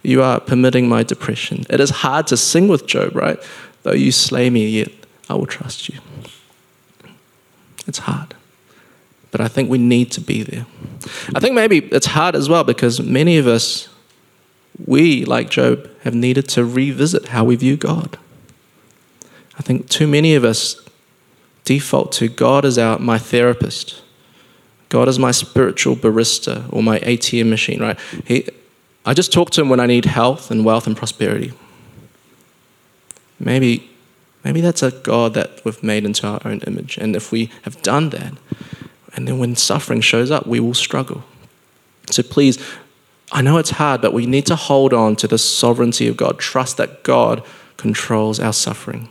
[0.04, 1.64] You are permitting my depression.
[1.68, 3.36] It is hard to sing with Job, right?
[3.82, 4.92] Though you slay me, yet
[5.28, 5.98] I will trust you.
[7.88, 8.36] It's hard.
[9.32, 10.66] But I think we need to be there.
[11.34, 13.88] I think maybe it's hard as well because many of us,
[14.86, 18.16] we, like Job, have needed to revisit how we view God.
[19.58, 20.80] I think too many of us
[21.64, 24.03] default to God as our, my therapist
[24.88, 27.98] God is my spiritual barista or my ATM machine, right?
[28.24, 28.48] He,
[29.06, 31.52] I just talk to him when I need health and wealth and prosperity.
[33.38, 33.90] Maybe,
[34.44, 36.96] maybe that's a God that we've made into our own image.
[36.96, 38.34] And if we have done that,
[39.14, 41.24] and then when suffering shows up, we will struggle.
[42.10, 42.58] So please,
[43.32, 46.38] I know it's hard, but we need to hold on to the sovereignty of God.
[46.38, 47.42] Trust that God
[47.76, 49.08] controls our suffering,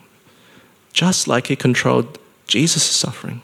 [0.94, 3.42] just like He controlled Jesus' suffering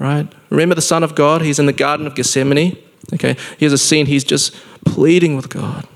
[0.00, 0.32] right?
[0.48, 1.42] Remember the Son of God?
[1.42, 2.76] He's in the Garden of Gethsemane.
[3.14, 4.06] Okay, here's a scene.
[4.06, 5.86] He's just pleading with God.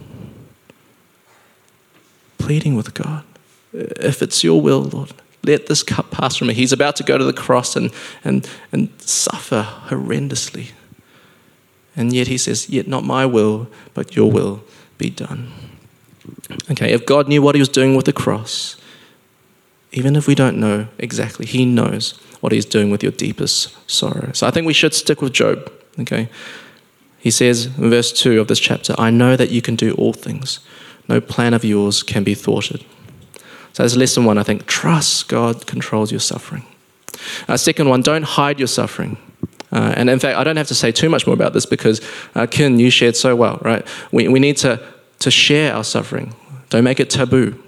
[2.39, 3.25] Pleading with God.
[3.73, 5.13] If it's your will, Lord,
[5.43, 6.55] let this cup pass from me.
[6.55, 7.91] He's about to go to the cross and,
[8.23, 10.71] and, and suffer horrendously.
[11.97, 14.65] And yet he says, Yet not my will, but your will
[14.99, 15.53] be done.
[16.71, 18.77] Okay, if God knew what he was doing with the cross,
[19.93, 24.31] even if we don't know exactly, he knows what he's doing with your deepest sorrow.
[24.35, 25.73] So I think we should stick with Job.
[26.01, 26.29] Okay.
[27.19, 30.13] He says in verse 2 of this chapter, I know that you can do all
[30.13, 30.61] things.
[31.09, 32.85] No plan of yours can be thwarted.
[33.73, 34.67] So that's lesson one, I think.
[34.67, 36.67] Trust God controls your suffering.
[37.49, 39.17] Uh, second one, don't hide your suffering.
[39.73, 42.03] Uh, and in fact, I don't have to say too much more about this because,
[42.35, 43.87] uh, Kin, you shared so well, right?
[44.13, 44.87] We, we need to,
[45.21, 46.35] to share our suffering.
[46.69, 47.64] Don't make it taboo.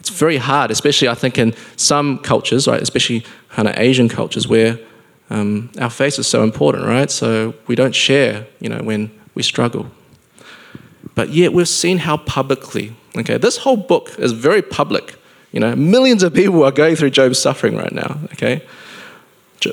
[0.00, 2.82] It's very hard, especially I think in some cultures, right?
[2.82, 4.78] Especially kind of Asian cultures where
[5.30, 7.10] um, our face is so important, right?
[7.10, 9.86] So we don't share, you know, when we struggle.
[11.14, 15.16] But yet we've seen how publicly, okay, this whole book is very public.
[15.52, 18.62] You know, millions of people are going through Job's suffering right now, okay?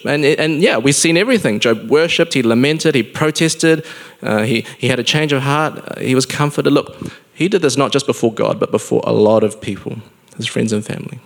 [0.05, 1.59] And, and yeah, we've seen everything.
[1.59, 3.85] Job worshipped, he lamented, he protested,
[4.21, 6.73] uh, he, he had a change of heart, uh, he was comforted.
[6.73, 6.95] Look,
[7.33, 9.97] he did this not just before God, but before a lot of people,
[10.35, 11.19] his friends and family.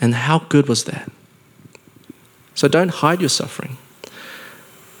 [0.00, 1.10] And how good was that?
[2.54, 3.76] So don't hide your suffering.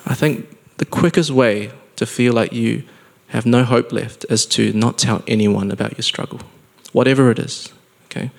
[0.04, 0.46] I think
[0.76, 2.82] the quickest way to feel like you
[3.28, 6.40] have no hope left is to not tell anyone about your struggle,
[6.92, 7.72] whatever it is,
[8.06, 8.30] okay?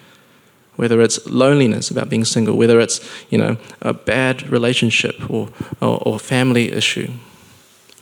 [0.77, 5.49] Whether it's loneliness about being single, whether it's, you know, a bad relationship or,
[5.81, 7.11] or, or family issue,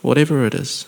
[0.01, 0.85] whatever it is,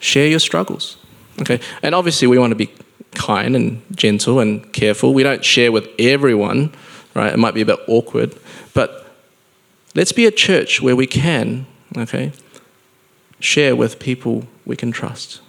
[0.00, 0.96] share your struggles,
[1.40, 1.60] okay?
[1.82, 2.70] And obviously we want to be
[3.14, 5.14] kind and gentle and careful.
[5.14, 6.72] We don't share with everyone,
[7.14, 7.32] right?
[7.32, 8.34] It might be a bit awkward,
[8.74, 9.06] but
[9.94, 12.32] let's be a church where we can, okay,
[13.40, 15.40] share with people we can trust.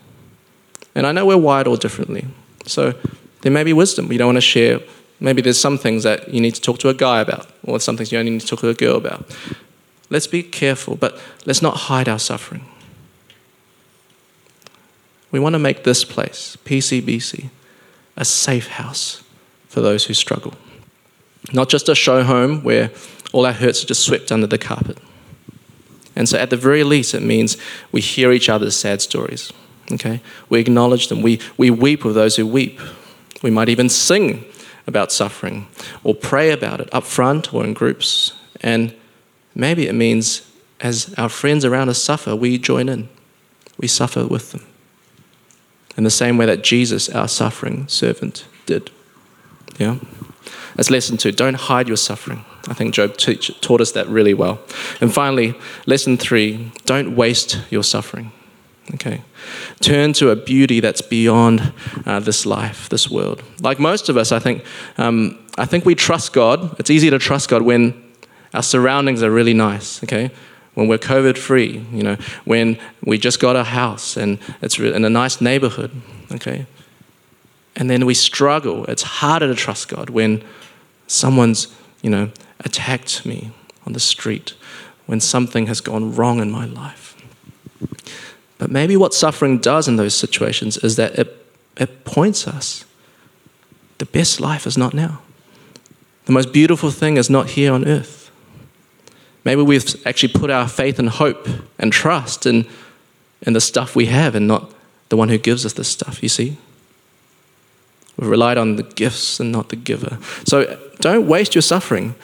[0.93, 2.25] And I know we're wired all differently.
[2.65, 2.93] So
[3.41, 4.11] there may be wisdom.
[4.11, 4.79] You don't want to share.
[5.19, 7.97] Maybe there's some things that you need to talk to a guy about, or some
[7.97, 9.25] things you only need to talk to a girl about.
[10.09, 12.65] Let's be careful, but let's not hide our suffering.
[15.31, 17.49] We want to make this place, PCBC,
[18.15, 19.23] a safe house
[19.67, 20.53] for those who struggle.
[21.51, 22.91] Not just a show home where
[23.33, 24.97] all our hurts are just swept under the carpet.
[26.15, 27.57] And so, at the very least, it means
[27.91, 29.51] we hear each other's sad stories.
[29.91, 30.21] Okay?
[30.49, 31.21] We acknowledge them.
[31.21, 32.79] We, we weep with those who weep.
[33.43, 34.45] We might even sing
[34.87, 35.67] about suffering
[36.03, 38.33] or pray about it up front or in groups.
[38.61, 38.95] And
[39.53, 43.09] maybe it means as our friends around us suffer, we join in.
[43.77, 44.65] We suffer with them.
[45.97, 48.91] In the same way that Jesus, our suffering servant, did.
[49.77, 49.97] Yeah?
[50.75, 51.31] That's lesson two.
[51.31, 52.45] Don't hide your suffering.
[52.67, 54.59] I think Job teach, taught us that really well.
[55.01, 58.31] And finally, lesson three don't waste your suffering.
[58.93, 59.21] Okay.
[59.81, 61.73] Turn to a beauty that's beyond
[62.05, 63.43] uh, this life, this world.
[63.59, 64.63] Like most of us, I think,
[64.97, 66.79] um, I think we trust God.
[66.79, 68.01] It's easy to trust God when
[68.53, 70.31] our surroundings are really nice, okay?
[70.73, 75.03] When we're COVID free, you know, when we just got a house and it's in
[75.03, 75.91] a nice neighborhood,
[76.31, 76.65] okay?
[77.75, 78.85] And then we struggle.
[78.85, 80.43] It's harder to trust God when
[81.07, 81.67] someone's,
[82.01, 83.51] you know, attacked me
[83.85, 84.53] on the street,
[85.07, 87.15] when something has gone wrong in my life.
[88.57, 91.45] But maybe what suffering does in those situations is that it,
[91.77, 92.85] it points us
[93.97, 95.21] the best life is not now.
[96.25, 98.31] The most beautiful thing is not here on earth.
[99.43, 101.47] Maybe we've actually put our faith and hope
[101.79, 102.67] and trust in,
[103.41, 104.71] in the stuff we have and not
[105.09, 106.57] the one who gives us the stuff, you see?
[108.17, 110.17] We've relied on the gifts and not the giver.
[110.45, 112.15] So don't waste your suffering.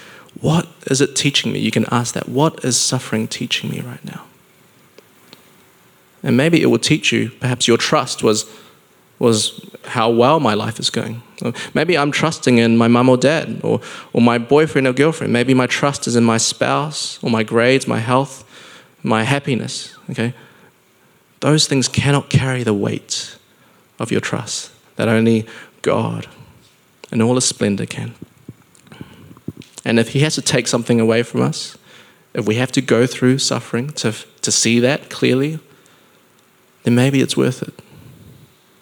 [0.41, 1.59] What is it teaching me?
[1.59, 2.27] You can ask that.
[2.27, 4.25] What is suffering teaching me right now?
[6.23, 8.49] And maybe it will teach you, perhaps your trust was,
[9.19, 11.21] was how well my life is going.
[11.73, 13.81] Maybe I'm trusting in my mum or dad or,
[14.13, 15.33] or my boyfriend or girlfriend.
[15.33, 18.49] Maybe my trust is in my spouse or my grades, my health,
[19.03, 19.95] my happiness.
[20.09, 20.33] Okay?
[21.41, 23.35] Those things cannot carry the weight
[23.99, 25.45] of your trust that only
[25.81, 26.27] God
[27.11, 28.15] and all His splendor can.
[29.83, 31.77] And if He has to take something away from us,
[32.33, 35.59] if we have to go through suffering to, to see that clearly,
[36.83, 37.73] then maybe it's worth it.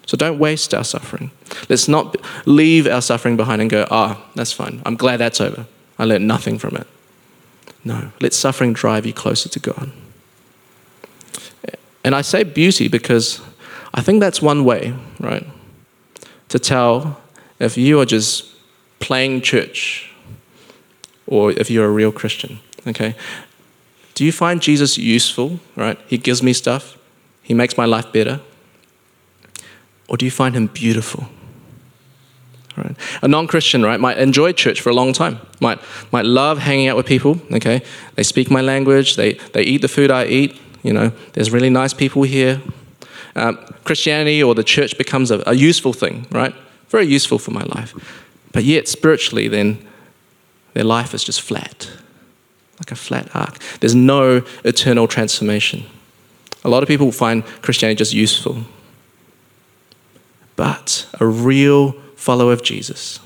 [0.06, 1.30] So don't waste our suffering.
[1.68, 4.82] Let's not leave our suffering behind and go, ah, oh, that's fine.
[4.84, 5.66] I'm glad that's over.
[5.98, 6.86] I learned nothing from it.
[7.84, 9.92] No, let suffering drive you closer to God.
[12.04, 13.40] And I say beauty because
[13.94, 15.46] I think that's one way, right,
[16.48, 17.20] to tell
[17.58, 18.48] if you are just
[18.98, 20.12] playing church
[21.26, 22.58] or if you're a real Christian.
[22.86, 23.14] Okay?
[24.14, 25.98] Do you find Jesus useful, right?
[26.06, 26.96] He gives me stuff,
[27.52, 28.40] he makes my life better.
[30.08, 31.26] Or do you find him beautiful?
[32.78, 32.96] Right?
[33.20, 35.78] A non-Christian, right, might enjoy church for a long time, might,
[36.12, 37.82] might love hanging out with people, okay?
[38.14, 41.70] They speak my language, they, they eat the food I eat, You know, there's really
[41.70, 42.60] nice people here.
[43.36, 46.54] Um, Christianity or the church becomes a, a useful thing, right?
[46.88, 47.94] Very useful for my life.
[48.52, 49.86] But yet, spiritually, then,
[50.74, 51.90] their life is just flat,
[52.78, 53.58] like a flat arc.
[53.80, 55.84] There's no eternal transformation.
[56.64, 58.62] A lot of people find Christianity just useful.
[60.56, 63.18] But a real follower of Jesus,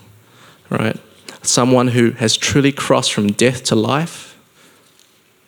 [0.70, 0.98] right?
[1.42, 4.38] Someone who has truly crossed from death to life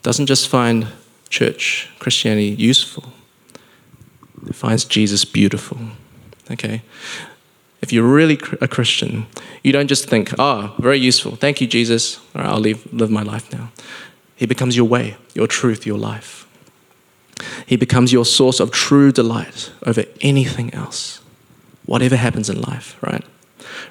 [0.02, 0.88] doesn't just find
[1.28, 3.12] church, Christianity useful,
[4.46, 5.78] it finds Jesus beautiful.
[6.50, 6.82] Okay?
[7.80, 9.26] If you're really a Christian,
[9.62, 11.36] you don't just think, oh, very useful.
[11.36, 12.18] Thank you, Jesus.
[12.34, 13.70] All right, I'll leave, live my life now.
[14.36, 16.47] He becomes your way, your truth, your life.
[17.66, 21.20] He becomes your source of true delight over anything else,
[21.86, 23.24] whatever happens in life, right?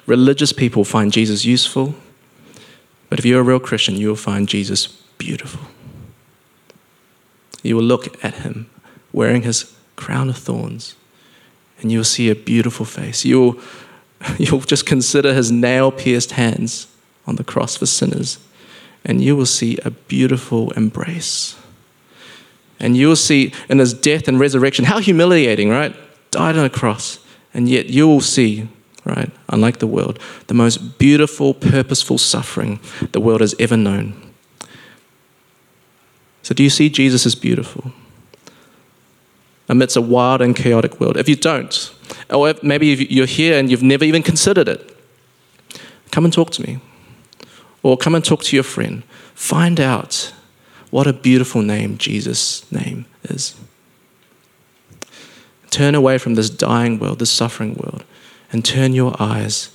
[0.06, 1.94] Religious people find Jesus useful,
[3.08, 5.68] but if you're a real Christian, you will find Jesus beautiful.
[7.62, 8.70] You will look at him
[9.12, 10.94] wearing his crown of thorns,
[11.80, 13.24] and you'll see a beautiful face.
[13.24, 13.58] You'll,
[14.38, 16.86] you'll just consider his nail pierced hands
[17.26, 18.38] on the cross for sinners,
[19.04, 21.57] and you will see a beautiful embrace.
[22.80, 25.94] And you will see in his death and resurrection how humiliating, right?
[26.30, 27.18] Died on a cross.
[27.52, 28.68] And yet you will see,
[29.04, 32.78] right, unlike the world, the most beautiful, purposeful suffering
[33.12, 34.14] the world has ever known.
[36.42, 37.92] So, do you see Jesus as beautiful?
[39.68, 41.16] Amidst a wild and chaotic world.
[41.18, 41.94] If you don't,
[42.30, 44.96] or maybe you're here and you've never even considered it,
[46.10, 46.80] come and talk to me.
[47.82, 49.02] Or come and talk to your friend.
[49.34, 50.32] Find out
[50.90, 53.54] what a beautiful name Jesus' name is.
[55.70, 58.04] Turn away from this dying world, this suffering world,
[58.52, 59.70] and turn your eyes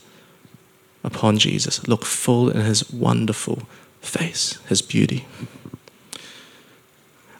[1.04, 1.88] upon Jesus.
[1.88, 3.64] Look full in his wonderful
[4.02, 5.26] face, his beauty.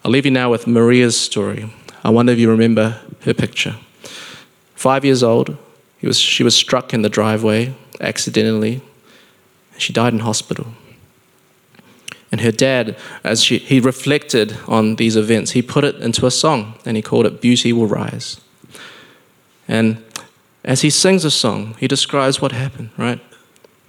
[0.06, 1.74] I'll leave you now with Maria's story.
[2.04, 3.78] I wonder if you remember her picture.
[4.76, 5.58] Five years old,
[6.02, 8.82] was, she was struck in the driveway accidentally.
[9.78, 10.68] She died in hospital.
[12.34, 16.32] And her dad, as she, he reflected on these events, he put it into a
[16.32, 18.42] song and he called it Beauty Will Rise.
[19.68, 20.04] And
[20.64, 23.22] as he sings a song, he describes what happened, right?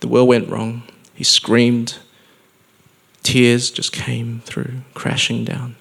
[0.00, 0.82] The world went wrong.
[1.14, 1.96] He screamed.
[3.22, 5.76] Tears just came through, crashing down.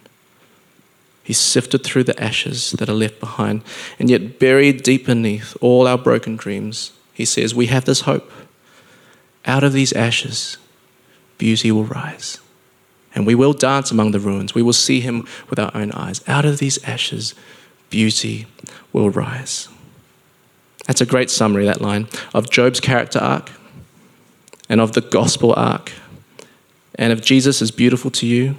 [1.22, 3.62] He sifted through the ashes that are left behind.
[4.00, 8.32] And yet, buried deep beneath all our broken dreams, he says, We have this hope.
[9.46, 10.58] Out of these ashes,
[11.38, 12.40] beauty will rise
[13.16, 14.56] and we will dance among the ruins.
[14.56, 16.22] We will see him with our own eyes.
[16.28, 17.36] Out of these ashes,
[17.90, 18.48] beauty
[18.92, 19.68] will rise.
[20.88, 23.52] That's a great summary, that line, of Job's character arc
[24.68, 25.92] and of the gospel arc.
[26.96, 28.56] And if Jesus is beautiful to you,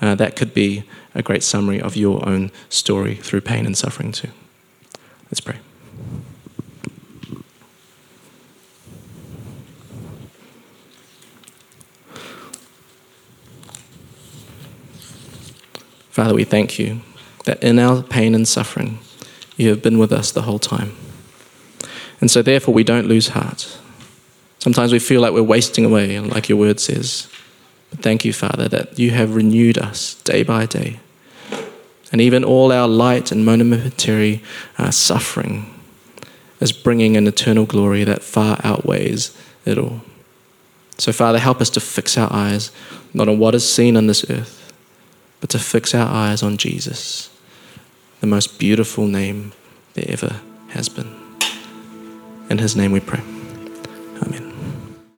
[0.00, 4.12] uh, that could be a great summary of your own story through pain and suffering,
[4.12, 4.30] too.
[5.30, 5.56] Let's pray.
[16.10, 17.00] Father, we thank you
[17.44, 18.98] that in our pain and suffering,
[19.56, 20.94] you have been with us the whole time.
[22.20, 23.78] And so, therefore, we don't lose heart.
[24.58, 27.28] Sometimes we feel like we're wasting away, like your word says.
[27.88, 31.00] But thank you, Father, that you have renewed us day by day.
[32.12, 34.42] And even all our light and momentary
[34.76, 35.74] uh, suffering
[36.60, 40.02] is bringing an eternal glory that far outweighs it all.
[40.98, 42.70] So, Father, help us to fix our eyes
[43.14, 44.59] not on what is seen on this earth,
[45.40, 47.30] but to fix our eyes on Jesus,
[48.20, 49.52] the most beautiful name
[49.94, 51.14] there ever has been.
[52.50, 53.20] In his name we pray.
[54.22, 54.49] Amen.